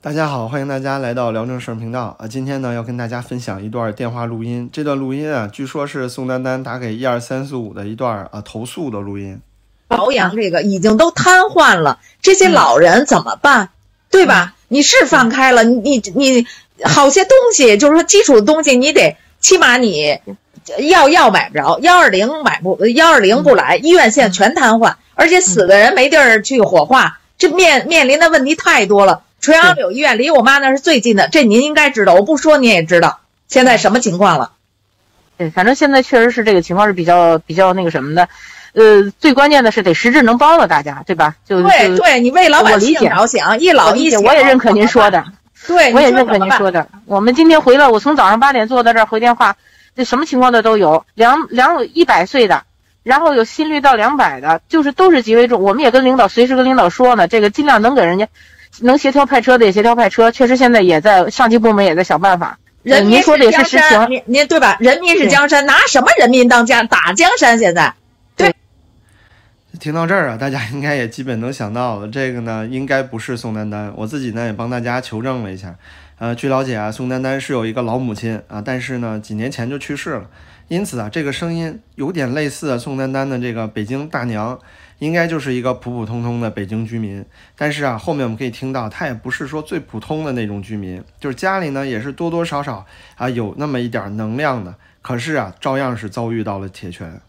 [0.00, 2.28] 大家好，欢迎大家来到聊正事儿频道啊！
[2.28, 4.70] 今天呢，要跟大家分享一段电话录音。
[4.72, 9.40] 这段录音啊，据说是宋丹丹打给一二三四五的一段啊投诉的录音。
[9.88, 13.70] 保养这个已经都瘫痪了，这些老人怎么办？
[14.08, 14.54] 对吧？
[14.68, 16.46] 你是放开了，你你
[16.84, 20.20] 好些东西，就是说基础的东西，你得起码你
[20.88, 29.22] 药药买不着，幺二零买不幺二零不来，医院现在全瘫痪，而且死的人没地儿去火化，这面面临的问题太多了。
[29.40, 34.52] 垂杨柳医院离我妈那是最近的，这您应该知道，我不说您也知道现在什么情况了。
[35.36, 38.28] 对，反正现在确实是这个情况是比较比较那个什么的，
[38.72, 41.36] 呃，最关键的是得实质能帮到大家，对吧？
[41.46, 45.24] 就对对，你为老百姓着想，一老一小，我也认可您说的。
[45.66, 46.88] 对，我也认可您说的。
[47.04, 49.56] 我们今天回来，我从早上八点坐到这儿回电话，
[49.94, 52.64] 这什么情况的都有，两两一百岁的，
[53.04, 55.62] 然后有心率到两百的，就是都是极为重。
[55.62, 58.26] 我们也跟领导随时跟领导说呢，这个尽量能给人家。
[58.80, 62.58] 能协调派车的也协调派车，确实现在也在上级部门也在想办法。
[62.82, 64.76] 人民说的也是实情，您您对吧？
[64.80, 67.58] 人民是江山，拿什么人民当江打江山？
[67.58, 67.92] 现在，
[68.36, 68.54] 对。
[69.78, 73.92] 听到这儿啊，大家应该也基本能想到了，这个呢应该不是宋丹丹。
[73.96, 75.74] 我自己呢也帮大家求证了一下，
[76.18, 80.28] 呃，据了解啊，宋丹丹是有一个老母亲啊，但是呢几年前就去世了，
[80.68, 84.58] 因此啊这个声音有点类似宋丹丹的这个北京大娘。
[85.00, 87.24] 应该就是一个普普通通的北京居民，
[87.56, 97.20] 但是啊，后面我们可以听到，她也不是说最普通的那种居民，就是家里呢也是多多少少啊有那么一点能量的，可是啊，照样是遭遇到了铁拳。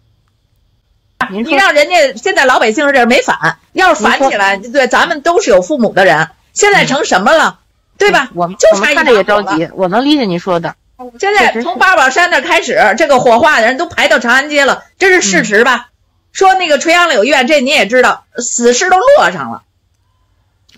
[1.30, 7.60] 你让人家现在老百姓这没反，要是反起来，对咱们都是有父母的人，现在成什么了，
[8.00, 8.32] 对吧？
[8.34, 10.76] 我们就差看着也着急，我能理解您说的。
[11.20, 15.90] 现在从八宝山那开始，这个火化的人都排到长安街了，这是事实吧？
[16.32, 19.64] 说那个垂杨柳院，这你也知道，死尸都落上了。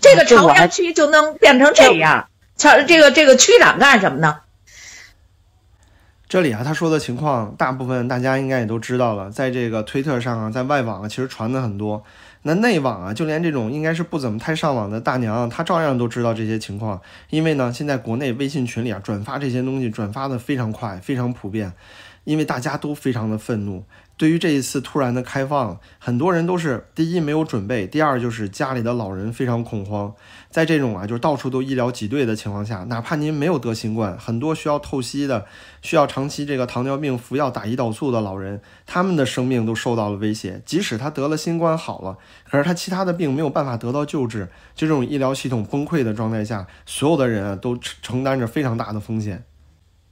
[0.00, 2.28] 这个朝阳区就能变成这样？
[2.56, 4.40] 瞧这个这个区长干什么呢？
[6.28, 9.30] 这里啊，他说的情况，大部分大家应该也都知道了。
[9.30, 12.02] 在这个推特上啊，在外网啊，其实传的很多。
[12.42, 17.00] 那内网啊，就连这种应该是不怎么太上网的大娘，她照样都知道这些情况。
[17.30, 21.72] 因为呢，现在国内微信群里啊，转发这些东西转发的非常快，非常普遍。
[22.24, 23.84] 因为大家都非常的愤怒。
[24.16, 30.14] 对于这一次突然的开放，很多人都是第一没有准备，第二就是家里的老人非常恐慌。
[30.48, 35.46] 在这种啊，就是到处都医疗挤兑的情况下，哪怕您没有得新冠，很多需要透析的、
[35.80, 40.62] 需要长期这个糖尿病服药打胰岛素的老人，他们的生命都受到了威胁。
[40.64, 42.18] 即使他得了新冠好了，
[42.48, 49.42] 可是他其他的病没有办法得到救治，就这种医疗系统崩溃的状态下，所有的人啊都承担着非常大的风险。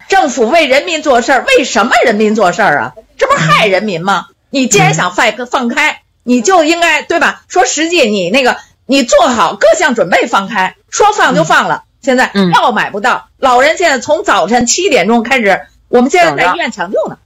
[0.09, 2.95] 政府为人民做事儿，为什么人民做事儿啊？
[3.41, 4.29] 害人民吗？
[4.51, 7.43] 你既然想放放开，你就应该对吧？
[7.49, 8.57] 说实际，你那个
[8.87, 11.85] 你做好各项准备放开，说放就放了。
[12.03, 17.19] 现在药买不到，老人现在从早晨七点钟开始，我们现在在医院抢救呢。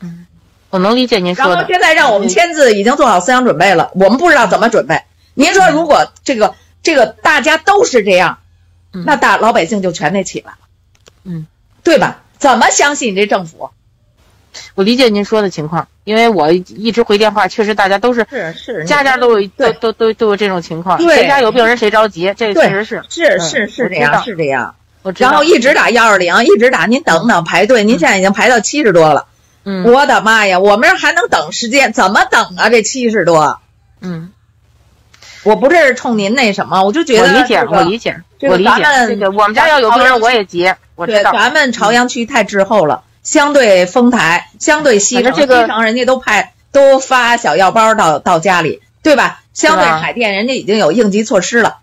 [0.00, 0.26] 嗯，
[0.70, 1.54] 我能理解您说的。
[1.54, 3.90] 然后现在让我们签字，已经做好思想准备了。
[3.94, 5.02] 我们不知道怎么准备。
[5.34, 8.38] 您说，如果这个这个大家都是这样，
[8.90, 10.58] 那大老百姓就全得起来了。
[11.24, 11.46] 嗯，
[11.82, 12.22] 对吧？
[12.38, 13.70] 怎么相信你这政府？
[14.74, 24.74] 我理解您说的情况，因为我一直回电话，确实大家都是是是，家家都有都都都都有这种情况，谁家有病人谁着急，这个确实是是是是这样是这样。
[25.02, 29.26] 我然后一直打幺二零，一直打，您等等排队，您现在已经排到七十多了。
[29.64, 31.92] 嗯，我的妈呀，我们还能等时间？
[31.92, 32.68] 怎么等啊？
[32.70, 33.60] 这七十多？
[34.00, 34.32] 嗯，
[35.44, 38.84] 我不是冲您那什么，我就觉得我理解，我理解，我理解。
[39.08, 40.72] 这个我们家要有病人我也急。
[41.04, 49.42] 对，咱们朝阳区太滞后了，相对丰台，相对西城，西城人家都派都发小药包到到家里，对吧？
[49.52, 51.78] 相对海淀，人家已经有应急措施了。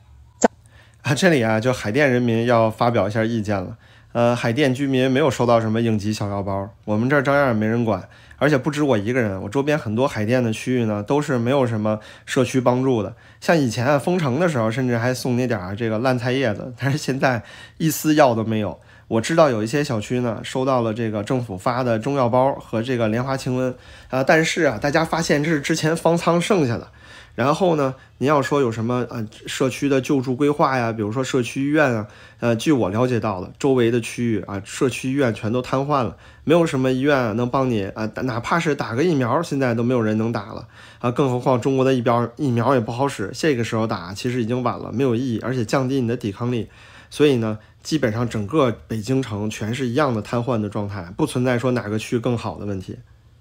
[1.01, 3.75] 啊，这里啊，就海淀人民要发表一下意见了。
[4.13, 13.13] 呃，海淀居民没有收到什么应急小药包，我们这儿照样也没人管，而且不止我一个人，我周边很多海淀的区域呢，都是没有什么社区帮助的。
[13.41, 17.43] 像以前啊封城的时候，甚至还送你点儿这个烂菜叶子，但是现在
[17.79, 18.79] 一丝药都没有。
[19.13, 23.75] 我知道有一些小区呢，收到了这个政府发的中药包和这个莲花清瘟
[24.09, 26.87] 啊，但是啊，大家发现这是之前方舱剩下的。
[27.35, 32.07] 然后呢，您要说有什么呃社区的救助规划呀，比如说社区医院啊，
[32.39, 40.67] 呃，据我了解到的，周围的区域啊，社区医院全都瘫痪了，没有什么医院能帮你啊，哪怕是打个疫苗，现在都没有人能打了
[40.99, 46.67] 啊，更何况中国的疫苗疫苗也不好使，这个时候打其实已经晚了，没有意义，而且降低你的抵抗力，
[47.11, 47.59] 所以呢。
[47.83, 52.97] 基本上整个北京城全是一样的瘫痪的状态，不存在说哪个区更好的问题。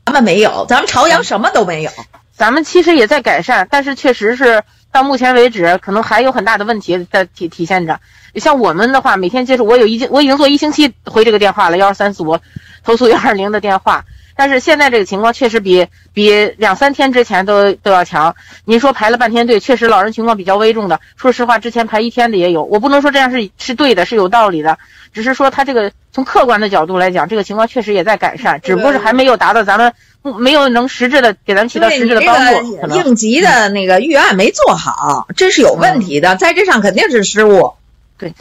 [0.06, 1.90] 咱们没有，咱们朝阳什么都没有。
[2.32, 8.00] 咱们其实也在改善，但是确实是到目前为止，可能还有很大的问题在体体现着。
[8.34, 12.36] 像我们的话，每天接触，我有一我已经做一星期回这个电话了，幺二三四五
[12.82, 14.04] 投诉幺二零的电话。
[14.36, 18.34] 但是现在这个情况确实比比两三天之前都都要强。
[18.64, 21.00] 您说排了半天队，确实老人情况比较危重的。
[21.16, 22.62] 说实话，之前排一天的也有。
[22.64, 24.78] 我不能说这样是是对的，是有道理的，
[25.12, 29.92] 只是说他这个从客观的角度来讲，这个情况确实也在改善，只不过是还没有达到咱们。
[30.38, 32.94] 没有能实质的给咱起到实质的帮助。
[32.94, 37.72] 应急的那个预案没做好，这是有问题的，在这上肯定是失误。
[38.16, 38.32] 对，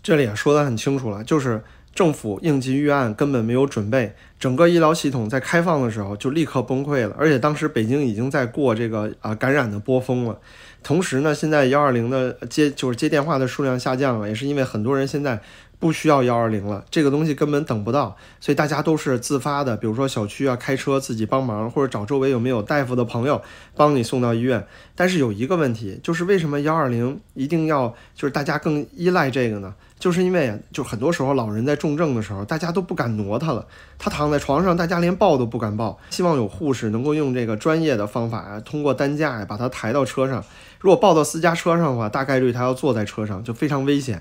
[0.00, 1.60] 这里也说的很清楚了，就是
[1.94, 10.38] 政府应急预案根本没有准备，整个医疗系统在开放的时候就立刻崩溃了，而且当时北京已经在过这个啊感染的波峰了。
[10.82, 15.40] 同时呢，现在幺二零的接就是接电话的数量下降了，也是因为很多人现在。
[15.80, 23.40] 不需要幺二零了，这个东西根本等不到，所以大家都是自发的，比如说小区啊开车自己帮忙，或者找周围有没有大夫的朋友
[23.74, 24.62] 帮你送到医院。
[24.94, 29.74] 但是有一个问题，就是为什么幺二零一定要就是大家更依赖这个呢？
[30.00, 33.64] 就是因为就很多时候老人在重症的时候，大家都不敢挪他了，
[33.98, 35.96] 他躺在床上，大家连抱都不敢抱。
[36.08, 40.42] 希望有护士能够用这个专业的方法啊，通过担架呀把他抬到车上。
[40.80, 44.20] 如果抱到私家车上的话，大概率他要坐在车上，就非常危险。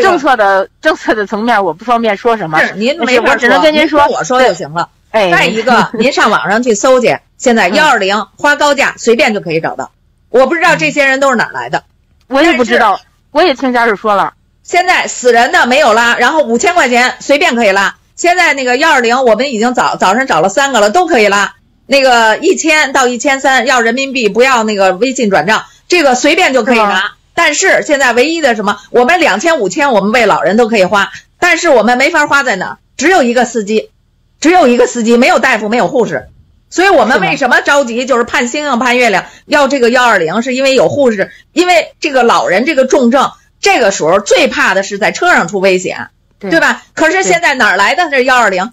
[0.00, 2.58] 政策的政策的层面，我不方便说什么。
[2.60, 4.88] 是您没法我只能跟您说，我说就行了。
[5.10, 9.90] 哎，再一个， 您上网上去搜去，现在幺二零花高价随便就可以找到。
[10.30, 11.82] 我不知道这些人都是哪来的，
[12.28, 13.00] 我也不知道。
[13.32, 17.96] 我也听家属说了，现在死人的没有拉，然后五千块钱随便可以拉。
[18.14, 21.54] 现在那个幺二零，我们已经早早上找了三个了，都可以拉。
[21.86, 27.12] 那个一千到一千三要人民币，不要那个微信转账，这个随便就可以拿。
[27.34, 31.10] 但是现在唯一的什么，我们两千五千，我们为老人都可以花，
[31.40, 32.78] 但是我们没法花在哪？
[32.96, 33.90] 只有一个司机，
[34.40, 36.28] 只有一个司机，没有大夫，没有护士，
[36.70, 38.06] 所以我们为什么着急？
[38.06, 43.32] 就是盼星星盼月亮，要这个幺二零，是因为有护士，因为这个老人这个重症，
[43.62, 46.82] 这个时候最怕的是在车上出危险，对吧？
[46.94, 48.70] 可是现在哪来的这幺二零？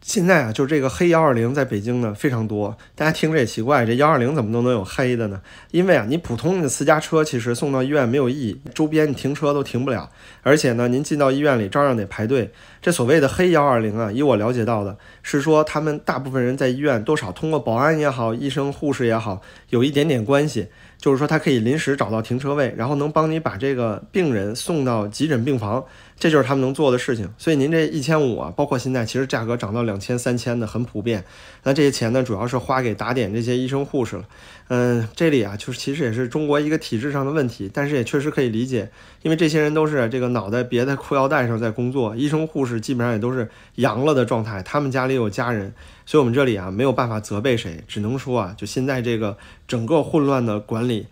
[0.00, 5.40] 现在啊，就是这个黑幺二零在北京呢非常多，大家听着也奇怪，这幺二零怎么都能有黑的呢？
[5.72, 10.08] 因为啊，你普通的私家车其实送到医院没有意义，周边你停车都停不了，
[10.42, 12.52] 而且呢，您进到医院里照样得排队。
[12.80, 25.84] 这所谓的黑幺二零啊，以我了解到的是说，他们大部分人在医院多少通过保安也好，医生护士也好，有一点点关系，就是说他可以临时找到停车位，然后能帮你把这个病人送到急诊病房。
[26.18, 31.22] 这就是他们能做的事情，所以您这一千五啊，包括现在其实价格涨到两千、三千的很普遍。
[31.62, 34.24] 那这些钱呢，主要是花给打点这些医生护士了。
[34.68, 38.90] 嗯，这里啊，就是其实也是中国一个体制上的问题，但是也确实可以理解，
[39.22, 45.74] 因为这些人都是这个脑袋别在裤腰带上在工作，医生护士基本上也都是阳了的状态，他们家里有家人，
[46.06, 49.36] 所以我们这里啊没有办法责备谁，只能说啊，就现在这个
[49.68, 51.06] 整个混乱的管理，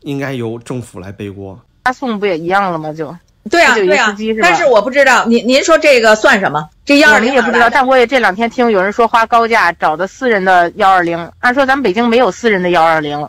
[0.00, 1.60] 应该由政府来背锅。
[1.84, 2.90] 发送不也一样了吗？
[2.92, 3.14] 就。
[3.50, 6.68] 对啊，对啊，但是我不知道您您说这个算什么？
[6.84, 13.28] 这幺二零也不知道，但我也这两天听有人说花高价找的私人的幺二零，按说咱们北京没有私人的幺二零。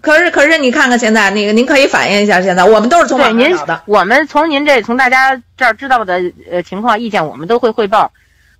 [0.00, 3.82] 可是可是你看看现在那个，您可以反映一下现在，我们都是从网上找的。
[3.86, 6.20] 我们从您这从大家这儿知道的
[6.50, 8.12] 呃情况意见，我们都会汇报。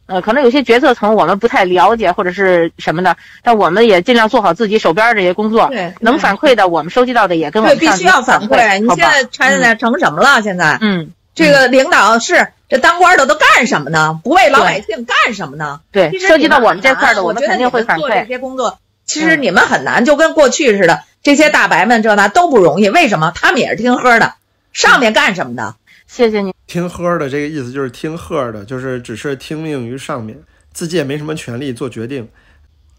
[0.06, 5.68] 呃，可能有些决策层我们不太了解或者是什么的，但我们也尽量做好自己手边这些工作。
[5.68, 8.78] 对，能反馈的我们收集到的也跟我们必须要反馈。
[8.80, 10.42] 你现在拆的成什么了？
[10.42, 14.20] 现在，嗯，这个领导是这当官的都干什么呢？
[14.22, 15.80] 不为老百姓干什么呢？
[15.90, 18.20] 对，涉及到我们这块的，我们肯定会反馈。
[18.20, 22.88] 这些工作其实你们很难，就跟过去似的，这些大白们这那都不容易。
[22.90, 23.32] 为什么？
[23.34, 24.34] 他们也是听喝的，
[24.72, 25.76] 上面干什么的？
[26.06, 26.52] 谢谢你。
[26.66, 30.42] 听喝的这个意思就是听喝的，就是只是听命于上面。
[30.72, 32.28] 自己也没什么权利做决定。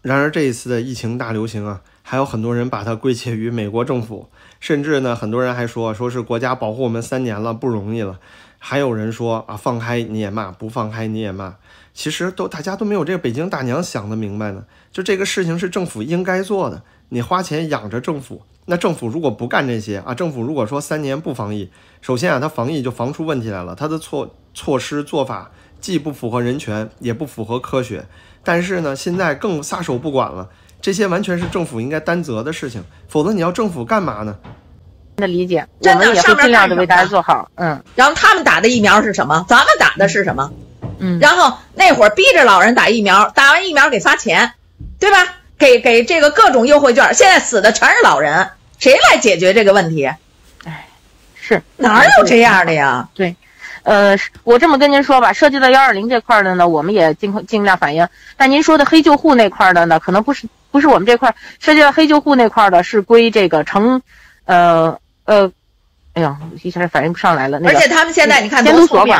[0.02, 8.18] 然而这一次的疫情大流行啊，还有很多人把它归结于美国政府，甚至呢，很多人还说说是国家保护我们三年了，不容易了。
[8.58, 11.56] 还有人说啊，放开你也骂，不放开你也骂。
[11.92, 14.64] 其实都大家都没有这个北京大娘想的明白呢。
[14.96, 25.50] 就这个事情是政府应该做的，你花钱养着政府，那政府如果不干这些啊，政府如果说三年不防疫，首先啊，它防疫就防出问题来了，它的措措施做法。
[25.78, 28.06] 既不符合人权，也不符合科学，
[28.42, 30.48] 但是呢，现在更撒手不管了。
[30.80, 34.34] 这些完全是政府应该担责的事情，否则你要政府干嘛呢？
[35.16, 37.50] 的理解，我们也会尽量的为大家做好。
[37.56, 37.78] 嗯。
[37.94, 39.44] 然后他们打的疫苗是什么？
[39.46, 40.50] 咱们打的是什么？
[40.98, 41.18] 嗯。
[41.20, 44.54] 然后那会儿逼着老人打疫苗，打完疫苗给发钱，
[44.98, 45.16] 对吧？
[45.58, 47.14] 给给这个各种优惠券。
[47.14, 50.06] 现在死的全是老人，谁来解决这个问题？
[50.64, 50.88] 哎，
[51.34, 53.08] 是哪有这样的呀？
[53.14, 53.34] 对。
[53.82, 58.08] 呃，我这么跟您说吧，涉及到幺二零这块的呢，我们也尽尽量反映。
[58.36, 60.80] 但您说的黑救护那块的呢，可能不是不。
[60.80, 64.02] 是我们这块儿涉及到黑救护那块儿的，是归这个城，
[64.44, 65.50] 呃呃，
[66.12, 67.58] 哎呀，一下反应不上来了。
[67.60, 69.16] 那个而且他们现在你看监多聪明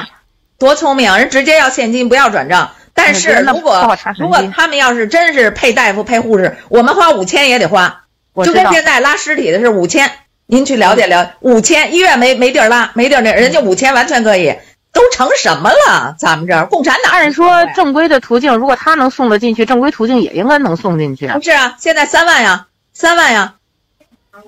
[0.58, 2.72] 多聪明，人直接要现金，不要转账。
[2.96, 8.04] 但是如果如果他们要是真是配大夫配护士，我们花五千也得花，
[8.42, 8.66] 就跟。
[8.72, 10.10] 现在拉尸体的是五千，
[10.46, 14.56] 您去了解了解，五千医院没没地儿拉，没地儿那人家五千完全可以，
[14.92, 16.16] 都成什么了？
[16.18, 21.28] 咱们这儿共产党按说正规的途径，如果他能送得进去，正规途径也应该能送进去。
[21.28, 23.54] 不是啊，现在三万呀，三万呀，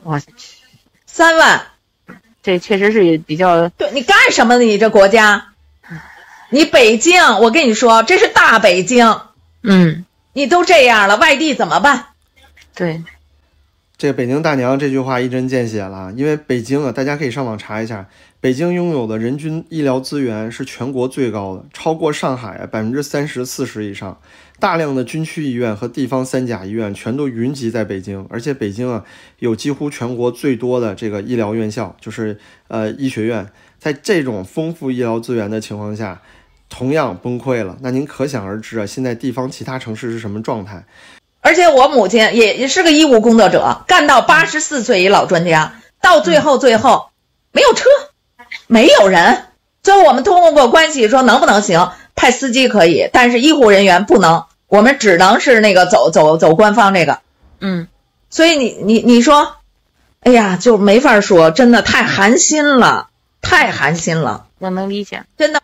[0.02, 0.26] 我去，
[1.06, 1.60] 三万，
[2.42, 4.64] 这确实是比较对你干什么呢？
[4.64, 5.48] 你这国家，
[6.50, 9.20] 你北京，我跟你说，这是大北京，
[9.62, 12.06] 嗯，你都这样了，外地怎么办？
[12.74, 13.02] 对，
[13.98, 18.08] 这个北京大娘这句话一针见血了，因为北京啊，大家可以上网查一下，
[18.40, 24.18] 北京拥有的人均医疗资源是全国最高的，超过上海啊百分之三十四十以上。
[24.58, 29.04] 大量的军区医院和地方三甲医院全都云集在北京，而且北京啊
[29.38, 32.38] 有几乎全国最多的这个医疗院校，就是
[32.68, 33.46] 呃医学院。
[33.78, 36.20] 在这种丰富医疗资源的情况下，
[36.68, 37.76] 同样崩溃了。
[37.80, 40.84] 那您可想而知啊，现在地方其他城市是什么状态？
[41.40, 47.10] 而且我母亲也也是个医务工作者，干到八十四岁一老专家，到最后最后
[47.52, 47.88] 没有车，
[48.66, 49.44] 没有人。
[49.82, 57.20] 最后我们通过关系说能不能行，派司机可以，但是医护人员不能，我们只能是那个走走走官方这个。
[57.60, 57.86] 嗯，
[58.28, 59.54] 所以你你你说，
[60.20, 63.08] 哎呀，就没法说，真的太寒心了，
[63.40, 65.22] 太寒心了，我能理解。
[65.38, 65.62] 真的。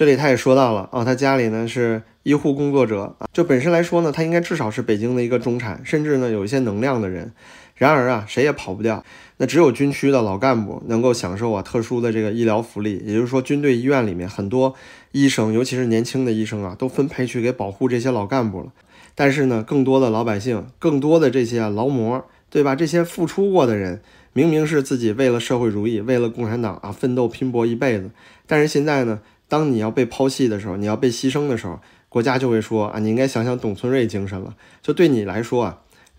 [0.00, 7.30] 这里他也说到了啊，他家里呢是医护工作者啊，就本身来说呢，他应该至少是北京的一个中产，甚至呢有一些能量的人。
[7.74, 9.04] 然而啊，谁也跑不掉，
[9.36, 12.96] 那只有军区的老干部能够享受啊特殊的这个医疗福利。
[13.04, 14.74] 也就是说，军队医院里面很多
[15.12, 18.72] 医生，尤其是年轻的医生啊，都分配去给保护这些老干部了。
[19.14, 22.74] 但是呢，更多的老百姓，更多的这些劳模，对吧？
[22.74, 24.00] 这些付出过的人，
[24.32, 28.08] 明明是自己为了社会主义、为了共产党啊奋斗拼搏一辈子，
[28.46, 34.54] 但是现在呢，当你要被抛弃的时候，你要被牺牲的时候，国家就会说啊，你应该想想董存瑞精神了。
[34.80, 35.78] 就对你来说啊，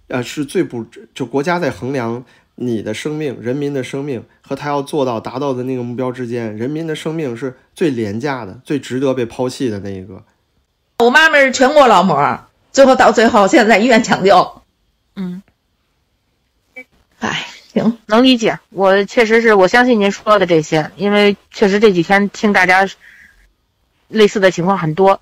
[0.10, 0.86] 呃，是最不
[1.16, 10.24] 就国家在衡量你的生命、人民的生命和他要做到达到的那个目标之间，人民的生命是最廉价的、最值得被抛弃的那一个。
[11.00, 12.40] 我妈妈是全国劳模，
[12.74, 14.62] 最后到最后现在在医院抢救。
[15.16, 15.42] 嗯，
[17.20, 18.60] 哎，行，能理解。
[18.70, 22.86] 我确实是我相信您说的这些，因为确实这几天听大家
[24.12, 25.20] 类似的情况很多。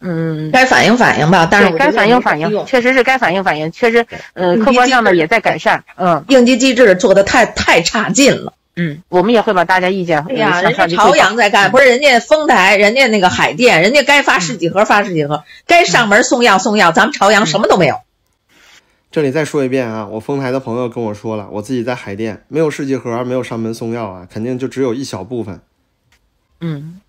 [0.00, 5.84] 嗯，该反映反映吧，但是该反映反映，确实是该反映反映，确实，呃，客观上呢也在改善。
[5.96, 8.54] 嗯应急机制做的太太差劲了。
[8.76, 11.14] 嗯，我们也会把大家意见哎呀，呃人家朝。
[11.16, 17.96] 阳在干，不是人家丰台，人家那个海淀，人家该发十几盒发十几盒，该上门送药送药，咱们朝阳什么都没有。
[19.10, 25.60] 这里再说一遍啊，我丰台的朋友跟我说了，我自己在海淀没有试剂盒，没有上门送药啊，肯定就只有一小部分。
[26.60, 27.00] 嗯，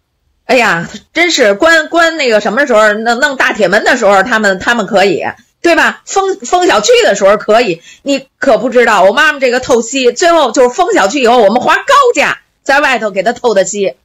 [0.51, 5.23] 哎呀，真是关关那个什么时候弄弄大铁门的时候，他们他们可以，
[5.61, 6.01] 对吧？
[6.05, 13.95] 封封小区的时候可以，你可不知道，我妈妈这个透析，最后就是封小区以后，我们花高价在外头给她透的析，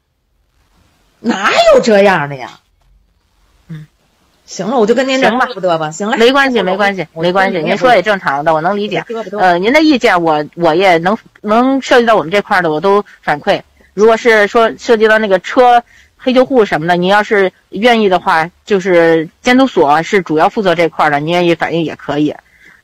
[1.19, 2.61] 哪有这样的呀？
[3.67, 3.89] 嗯，
[4.45, 7.59] 行了，我就跟您这行吧不嘚吧，行了，没关系，没关系，没关系。
[7.59, 9.05] 您说也正常的，我能理解。
[9.37, 13.63] 呃，您的意见我我也能能涉及到我们这块的，我都反馈。
[13.95, 15.83] 如果是说涉及到那个车
[16.27, 22.35] 黑救护什么的，你要是愿意的话，就是监督所是主要负责这块儿的，你愿意反映也可以。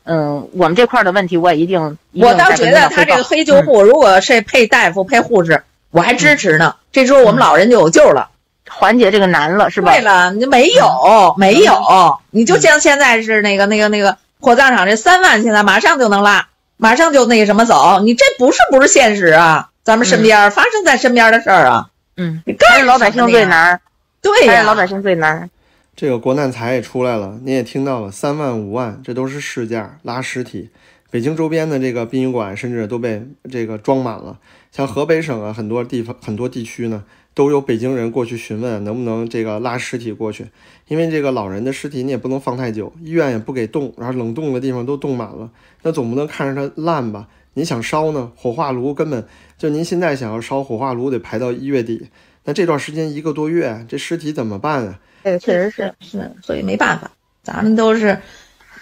[0.05, 1.99] 嗯，我们这块儿的问题我也一定。
[2.13, 6.77] 我倒觉得他这个黑救护，如果是配大夫配护士，我还支持呢。
[6.93, 8.29] 这时候我们老人就有救了。
[8.71, 9.91] 缓解这个难了，是吧？
[9.91, 16.47] 对了，你没有没有，你就像现在是那个那个那个火葬场这三万，现在马上就能拉，
[16.77, 19.71] 马上就那个什么走，你这不是不是现实啊？
[19.85, 23.81] 咱们身边儿发生在身边的事儿啊，嗯，你干还是老百姓最难，
[24.21, 25.49] 对呀，还是老百姓最难。
[25.97, 30.71] 这个国难财也出来了，你也听到了，三万五万，这都是市价拉尸体。
[31.11, 34.39] 北京周边的这个殡仪馆甚至都被这个装满了，
[34.71, 37.05] 像河北省啊，很多地方很多地区呢，
[37.35, 40.47] 都有北京人过去询问能不能这个拉尸体过去，
[40.89, 45.51] 因为这个老人的尸体你也不能放太久，医院也不给冻，然后冷冻的地方都冻满了，
[45.83, 47.29] 那总不能看着它烂吧？
[47.55, 49.27] 你想烧呢，火化炉根本
[49.59, 52.09] 就您现在想要烧火化炉得排到一月底，
[52.45, 54.99] 那这段时间一个多月，这尸体怎么办啊？
[55.25, 57.11] 这个确实是是，所以没办法，
[57.43, 58.19] 咱们都是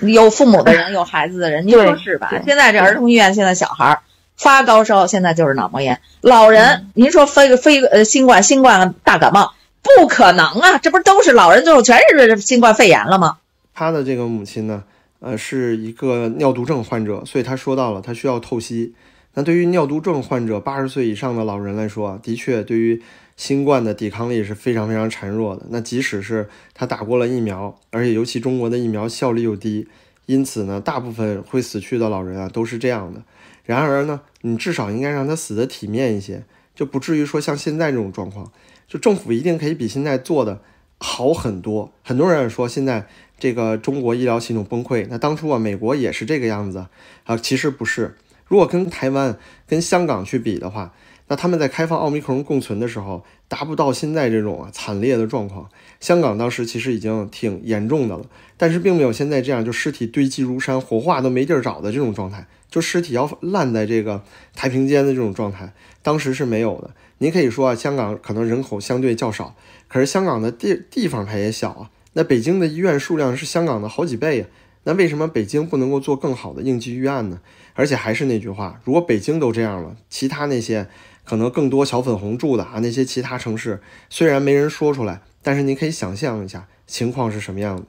[0.01, 2.31] 有父母的人，有孩子的人，您说是吧？
[2.47, 4.01] 现在这儿童医院现在小孩儿
[4.37, 13.39] 发高烧，现在就是脑膜炎，老人您说非非呃新冠新冠大感冒，不可能啊，这不都是老人最后全是新冠肺炎了吗？
[13.75, 14.85] 他的这个母亲呢，
[15.21, 18.95] 呃，是一个尿毒症患者，所以他说到了他需要透析。
[19.35, 23.01] 那对于尿毒症患者，八十岁以上的老人来说，的确对于
[23.37, 25.67] 新冠的抵抗力是非常非常孱弱的。
[25.71, 29.87] 那即使是他打过了疫苗，而且尤其中国的疫苗效率又低，
[30.27, 33.23] 因此呢，大部分会死去的老人啊都是这样的。
[33.65, 36.43] 然而呢，你至少应该让他死的体面一些，
[36.75, 38.51] 就不至于说像现在这种状况。
[38.89, 40.61] 就政府一定可以比现在做的
[40.99, 41.93] 好很多。
[42.03, 43.07] 很多人说现在
[43.41, 46.87] 这个中国医疗系统崩溃，那当初啊美国也是这个样子
[47.25, 48.17] 啊，其实不是。
[48.47, 50.93] 如果跟台湾、跟香港去比的话，
[51.29, 55.71] 那他们在开放奥密克戎共存的时候，达不到现在这种啊惨烈的状况。
[56.01, 58.25] 香港当时其实已经挺严重的了，
[58.57, 64.23] 但是并没有现在这样就尸体堆积如山、火化都没地儿找的这种状态，就尸体要烂在这个
[64.55, 66.91] 太平间的这种状态，当时是没有的。
[67.19, 69.55] 您可以说啊，香港可能人口相对较少，
[69.87, 71.91] 可是香港的地地方它也小啊。
[72.13, 74.47] 那北京的医院数量是香港的好几倍呀。
[74.85, 77.39] 那为什么北京不能够做更好的应急预案呢？
[77.75, 80.87] 而且还是那句话，如果北京都这样了，其他那些
[81.25, 87.83] 可能更多小粉红住的啊，那些其他城市虽然没人说出来，但是你可以想象一下情况是什么样的。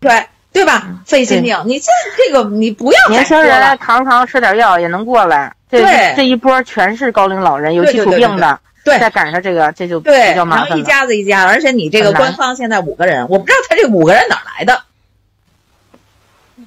[0.00, 0.10] 对
[0.52, 1.02] 对吧？
[1.04, 1.86] 费心病，你这
[2.16, 5.54] 这个你不要年轻人扛扛吃点药也能过来。
[5.68, 14.84] 对，这一波全是高龄老人，有基础病的，对，再赶上这个，这就对，比较麻烦然后一家子一家，而且你这个官方现在五个人，我不知道他这五个人哪来的。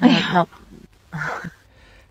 [0.01, 0.45] 哎呀，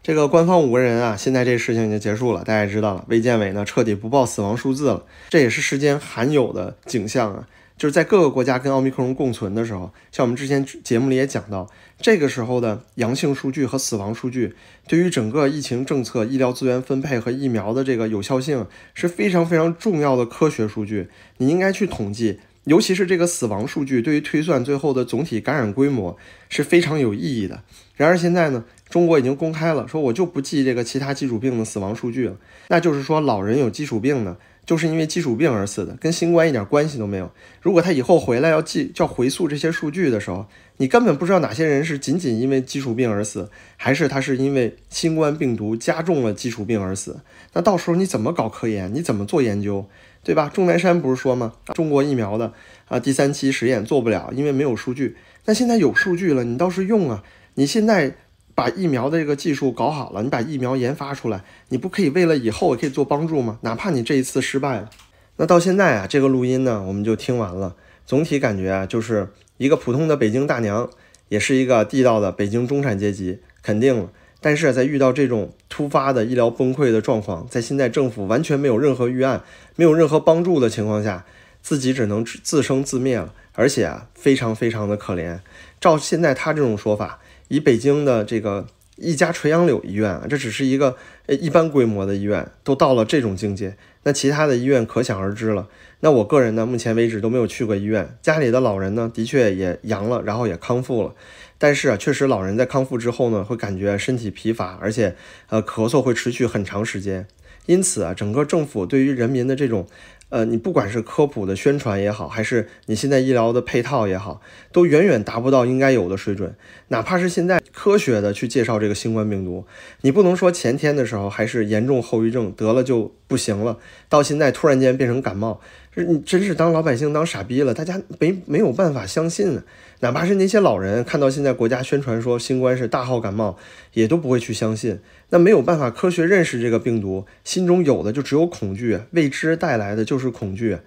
[0.03, 3.05] 这个官方五个人啊，现在这事情已经结束了，大家也知道了。
[3.09, 7.45] 卫健委呢彻底不报死亡数字了，这也是世间罕有的景象啊！
[7.79, 11.71] 就是在各个国家跟奥密克戎共存的时候，像我们之前节目里也讲到，
[12.01, 14.55] 这个时候的阳性数据和死亡数据，
[14.89, 21.09] 对于整个疫情政策、医疗资源分配和疫苗的这个有效性是非常非常重要的科学数据，
[21.39, 22.41] 你应该去统计。
[22.65, 26.19] 尤其是这个死亡数据，对于推算最后的总体感染规模
[26.51, 27.63] 是非常有意义的。
[27.97, 32.37] 然而现在呢，中国已经公开了，说我就不记这个其他基础病的死亡数据了。
[32.69, 34.37] 那就是说，老人有基础病呢，
[34.69, 37.31] 就是因为基础病而死的，跟新冠一点关系都没有。
[37.63, 40.45] 如果他以后回来要记叫回溯这些数据的时候，
[40.77, 47.21] 你根本不知道哪些人是仅仅因为基础病而死，还是他是因为新冠病毒加重了基础病而死。
[47.55, 48.95] 那到时候你怎么搞科研？
[48.95, 49.87] 你怎么做研究？
[50.23, 50.51] 对吧？
[50.53, 51.55] 钟南山不是说吗？
[51.73, 52.53] 中国疫苗的
[52.89, 55.17] 啊，第三期实验做不了，因为没有数据。
[55.47, 57.25] 那现在有数据了，你倒是用啊！
[57.55, 58.15] 你现在
[58.59, 63.61] 把疫苗的这个技术搞好了，你把疫苗研发出来，你不可以为了以后也可以做帮助吗？
[63.63, 64.91] 哪怕你这一次失败了，
[65.37, 67.77] 那到现在啊，这个录音呢，我们就听完了。
[68.05, 70.91] 总体感觉啊，就是一个普通的北京大娘，
[71.29, 74.11] 也是一个地道的北京中产阶级，肯定了。
[74.41, 79.45] 但是在遇到这种突发的医疗崩溃的状况，在现在政府完全没有任何预案、
[79.77, 81.25] 没有任何帮助的情况下，
[81.63, 85.39] 自己只能自生自灭了，而且啊，非常非常的可怜。
[85.81, 95.69] 照现在他这种说法，以北京的这个一家垂杨柳医院啊，这只是一个呃一般规模的医院，都到了这种境界，那其他的医院可想而知了。
[96.01, 101.15] 那我个人呢，目前为止都没有去过医院，家里的老人呢，的确也阳了，然后也康复了。
[101.59, 105.17] 但是啊，确实老人在康复之后呢，会感觉身体疲乏，而且
[105.49, 107.27] 呃咳嗽会持续很长时间。
[107.67, 109.87] 因此啊，整个政府对于人民的这种，
[110.31, 116.55] 呃，你不管是科普的宣传也好，还是你现在医疗的配套也好，都远远达不到应该有的水准。
[116.89, 119.65] 哪怕是现在科学的去介绍这个新冠病毒，
[120.03, 125.61] 你不能说前天的时候还是严重后遗症得了就不行了，到现在突然间变成感冒。
[125.95, 129.61] 你真是当老百姓当傻逼了，大家没没有办法相信，
[130.01, 133.59] 哪怕是那些老人看到现在国家宣传说新冠是大号感冒，
[133.95, 135.01] 也都不会去相信。
[135.31, 140.79] 那没有办法科学认识这个病毒，心中有的就只有恐惧，未知带来的就是恐惧。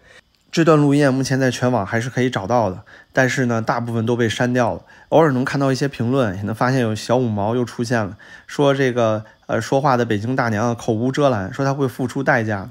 [0.52, 4.82] 这段录音目前在全网还是可以找到的，但是呢，大部分都被删掉了。
[5.10, 12.70] 偶尔能看到一些评论，也能发现有小五毛又出现了，说这个呃说话的北京大娘口无遮拦，说他会付出代价。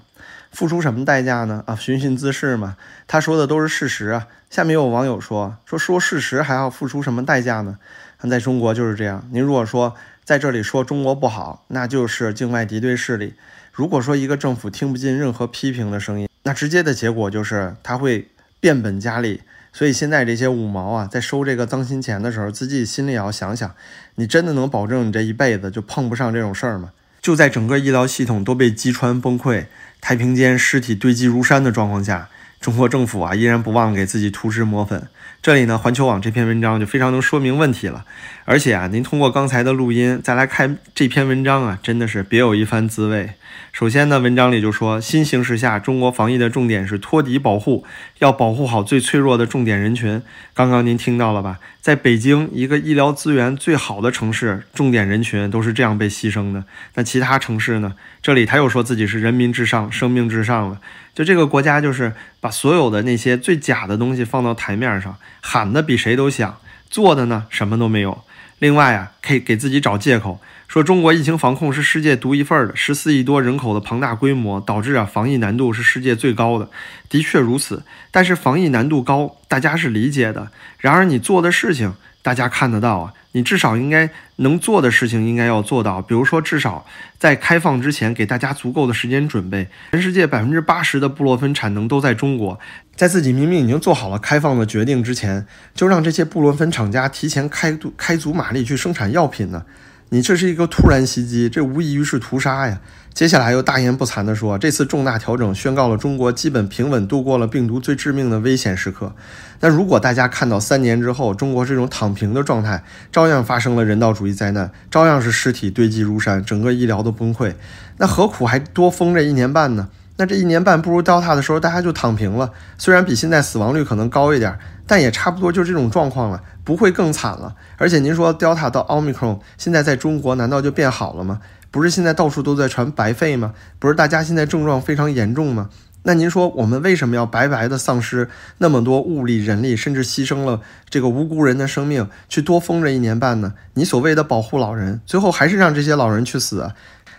[0.52, 1.62] 付出什么代价呢？
[1.64, 2.76] 啊，寻衅滋事嘛。
[3.06, 4.26] 他说的都是事实啊。
[4.50, 7.78] 下面有网友说说说事实还要付出什么代价呢？
[8.20, 9.24] 那在中国就是这样。
[9.30, 9.94] 您如果说
[10.30, 13.34] 在这里说中国不好，那就是境外敌对势力。
[13.72, 18.28] 如果说一个政府听不进任何批评的声音，那直接的结果就是他会
[18.60, 19.40] 变本加厉。
[19.72, 23.74] 所以现在这些五毛啊，在收这个脏心钱的时候，自己心里也要想想：
[24.14, 26.92] 你真的能保证你这一辈子就碰不上这种事儿吗？
[27.20, 29.66] 就在整个医疗系统都被击穿崩溃。
[30.00, 32.28] 太平间尸体堆积如山的状况下，
[32.60, 35.08] 中国政府啊依然不忘给自己涂脂抹粉。
[35.42, 38.04] 这里呢，环球网这篇文章就非常能说明问题了。
[38.44, 43.30] 而且啊，您通过刚才的录音再来看这篇文章啊，真的是别有一番滋味。
[43.72, 47.84] 首先呢，文章里就说，新形势下，中国防疫的重点是托底保护，
[48.18, 50.20] 要保护好最脆弱的重点人群。
[50.52, 51.58] 刚刚您听到了吧？
[51.80, 56.64] 在北京一个医疗资源最好的城市，重点人群都是这样被牺牲的。
[56.94, 57.94] 那其他城市呢？
[58.20, 60.80] 这里他又说自己是人民至上、生命至上了。
[61.14, 66.58] 就这个国家，就是把所有的那些最假的东西放到台面上，喊的比谁都响，
[66.90, 68.22] 做的呢什么都没有。
[68.58, 76.68] 另外啊，可以给自己找借口，说中国疫情防控是世界独一份的，十四亿多人口的庞大规模导致啊防疫难度是世界最高的，
[77.08, 77.82] 的确如此。
[78.10, 80.50] 但是防疫难度高，大家是理解的。
[80.78, 83.14] 然而你做的事情，大家看得到啊。
[83.32, 86.84] 你至少应该能做的事情应该要做到，比如说至少
[87.16, 89.68] 在开放之前给大家足够的时间准备。
[89.92, 92.58] 全世界百分之八十的布洛芬产能都在中国，
[92.96, 99.64] 在自己明明已经做好了开放的决定之前，就让这些布洛芬厂家提前开开足马力去生产药品呢？
[100.12, 102.80] 你这是一个突然袭击，这无异于是屠杀呀！
[103.14, 109.14] 接下来又大言不惭地说，这次重大调整宣告了中国基本平稳度过了病毒最致命的危险时刻。
[109.60, 117.54] 那如果大家看到三年之后中国这种躺平的状态，照样发生了人道主义灾难，照样是尸体堆积如山，整个医疗都崩溃，
[117.98, 119.88] 那何苦还多封这一年半呢？
[120.16, 127.54] 那这一年半不如 Delta 的时候大家就躺平了，虽然比现在死亡率可能高一点，但也差不多就这种状况了，不会更惨了。
[127.76, 131.40] 而且您说 Delta 到 Omicron 现在在中国难道就变好了吗？
[131.70, 133.54] 不是现在到处都在传白肺吗？
[133.78, 135.70] 不是大家现在症状非常严重吗？
[136.02, 143.52] 那您说我们为什么要白白的丧失那么多物力、人力，甚至牺牲了这个无辜人的生命，去多封这一年半呢？
[143.74, 146.72] 你所谓的保护老人，最后还是让这些老人去死？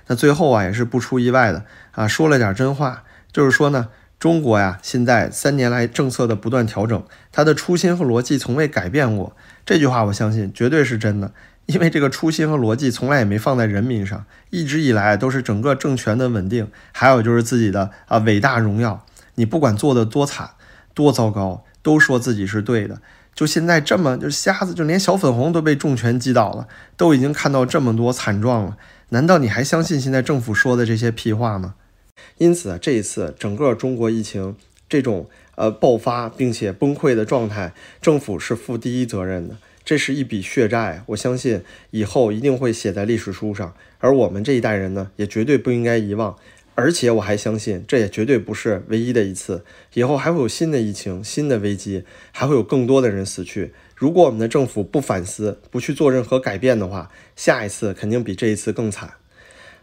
[0.07, 3.87] 那最后啊，也是不出意外的啊，说了点真话，就是说呢，
[4.21, 9.35] 中国呀，现在三年来政策的不断调整，它的初心和逻辑从未改变过。
[9.65, 11.31] 这句话我相信绝对是真的。
[11.65, 19.03] 因为这个初心和逻辑从来也没放在人民上，一直以来都是整个政权的稳定，还有就是自己的啊伟大荣耀。
[19.33, 20.51] 你不管做的多惨、
[20.93, 23.01] 多糟糕，都说自己是对的。
[23.33, 28.77] 就现在这么就是瞎子，就连小粉红都被重拳击倒了，都已经看到这么多惨状了，
[29.09, 31.73] 难道你还相信现在政府说的这些屁话吗？
[32.37, 34.55] 因此，这一次整个中国疫情
[34.89, 39.57] 这种呃爆发并且崩溃的状态，政府是负第一责任的。
[39.83, 43.73] 这是一笔血债，我相信以后一定会写在历史书上。
[43.97, 46.37] 而我们这一代人呢，也绝对不应该遗忘。
[46.75, 53.73] 而且我还相信，这也绝对不是唯一的一次，以后还会有新的疫情、新的危机，还会有更多的人死去。
[53.95, 59.11] 如果我们的政府不反思、不去做任何改变的话，下一次肯定比这一次更惨。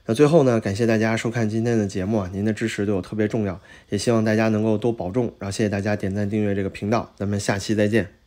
[0.08, 5.34] 那最后呢，感谢大家收看今天的节目啊，您的支持对我特别重要，也希望大家能够多保重。
[5.38, 8.17] 然后谢谢大家点赞订阅这个频道，咱们下期再见。